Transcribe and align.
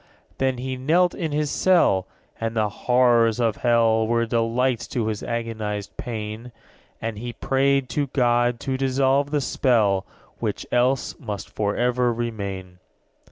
7. 0.31 0.33
Then 0.39 0.57
he 0.57 0.77
knelt 0.77 1.13
in 1.13 1.31
his 1.31 1.51
cell: 1.51 2.07
And 2.39 2.55
the 2.55 2.69
horrors 2.69 3.39
of 3.39 3.57
hell 3.57 4.07
Were 4.07 4.25
delights 4.25 4.87
to 4.87 5.05
his 5.05 5.21
agonized 5.21 5.95
pain, 5.95 6.51
And 6.99 7.19
he 7.19 7.33
prayed 7.33 7.87
to 7.89 8.07
God 8.07 8.59
to 8.61 8.77
dissolve 8.77 9.29
the 9.29 9.41
spell, 9.41 10.07
_40 10.37 10.37
Which 10.39 10.65
else 10.71 11.13
must 11.19 11.51
for 11.51 11.75
ever 11.75 12.11
remain. 12.11 12.79